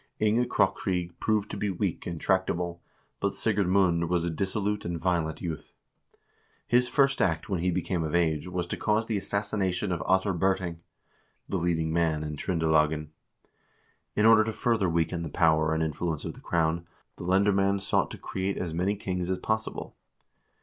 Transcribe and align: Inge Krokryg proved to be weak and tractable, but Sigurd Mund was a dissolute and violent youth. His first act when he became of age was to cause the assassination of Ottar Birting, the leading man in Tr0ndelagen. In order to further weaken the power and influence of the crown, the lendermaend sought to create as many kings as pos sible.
Inge 0.17 0.47
Krokryg 0.49 1.11
proved 1.19 1.51
to 1.51 1.57
be 1.57 1.69
weak 1.69 2.07
and 2.07 2.19
tractable, 2.19 2.81
but 3.19 3.35
Sigurd 3.35 3.67
Mund 3.67 4.09
was 4.09 4.23
a 4.23 4.31
dissolute 4.31 4.83
and 4.83 4.99
violent 4.99 5.43
youth. 5.43 5.73
His 6.65 6.87
first 6.87 7.21
act 7.21 7.49
when 7.49 7.59
he 7.59 7.69
became 7.69 8.01
of 8.03 8.15
age 8.15 8.47
was 8.47 8.65
to 8.65 8.77
cause 8.77 9.05
the 9.05 9.17
assassination 9.17 9.91
of 9.91 10.01
Ottar 10.07 10.33
Birting, 10.35 10.77
the 11.47 11.57
leading 11.57 11.93
man 11.93 12.23
in 12.23 12.35
Tr0ndelagen. 12.35 13.09
In 14.15 14.25
order 14.25 14.43
to 14.43 14.53
further 14.53 14.89
weaken 14.89 15.21
the 15.21 15.29
power 15.29 15.71
and 15.71 15.83
influence 15.83 16.25
of 16.25 16.33
the 16.33 16.41
crown, 16.41 16.87
the 17.17 17.23
lendermaend 17.23 17.81
sought 17.83 18.09
to 18.09 18.17
create 18.17 18.57
as 18.57 18.73
many 18.73 18.95
kings 18.95 19.29
as 19.29 19.37
pos 19.37 19.67
sible. 19.67 19.93